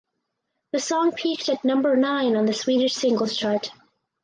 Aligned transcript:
The 0.71 0.79
song 0.79 1.11
peaked 1.11 1.47
at 1.47 1.63
number 1.63 1.95
nine 1.95 2.35
on 2.35 2.47
the 2.47 2.53
Swedish 2.55 2.95
Singles 2.95 3.37
Chart. 3.37 3.69